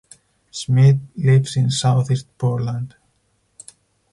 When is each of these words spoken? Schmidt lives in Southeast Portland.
Schmidt 0.51 0.97
lives 1.15 1.55
in 1.57 1.69
Southeast 1.69 2.35
Portland. 2.39 2.95